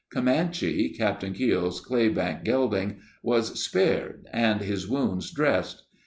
[0.11, 5.83] Comanche, Captain Keogh's claybank gelding, was spared and his wounds dressed.